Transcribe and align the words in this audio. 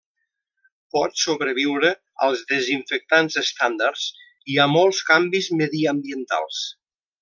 Pot 0.95 1.19
sobreviure 1.23 1.91
als 2.29 2.41
desinfectants 2.53 3.39
estàndards 3.45 4.09
i 4.55 4.61
a 4.67 4.69
molts 4.77 5.07
canvis 5.15 5.55
mediambientals. 5.65 6.69